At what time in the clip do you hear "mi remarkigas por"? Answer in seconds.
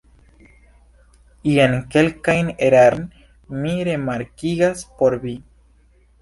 3.61-5.19